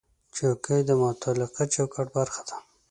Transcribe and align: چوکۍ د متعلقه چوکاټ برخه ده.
چوکۍ 0.35 0.81
د 0.85 0.91
متعلقه 1.03 1.63
چوکاټ 1.73 2.07
برخه 2.17 2.41
ده. 2.49 2.55